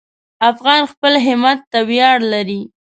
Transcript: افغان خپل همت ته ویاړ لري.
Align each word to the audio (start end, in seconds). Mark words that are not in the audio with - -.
افغان 0.49 0.81
خپل 0.91 1.13
همت 1.27 1.59
ته 1.71 1.79
ویاړ 1.89 2.17
لري. 2.33 2.61